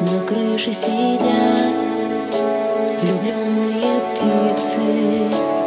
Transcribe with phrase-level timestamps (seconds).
[0.00, 1.76] На крыше сидят
[3.02, 5.57] влюбленные птицы.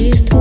[0.00, 0.39] лист